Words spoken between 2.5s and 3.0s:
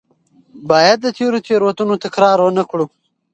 کړو.